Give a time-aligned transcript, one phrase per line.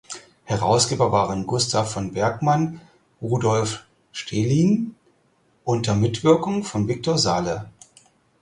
[0.45, 2.81] Herausgeber waren Gustav von Bergmann
[3.19, 4.95] und Rudolf Staehelin
[5.63, 7.69] unter Mitwirkung von Victor Salle.